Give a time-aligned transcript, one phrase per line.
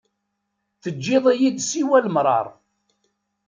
[0.81, 2.45] Teǧǧiḍ-iyi-d siwa lemṛaṛ.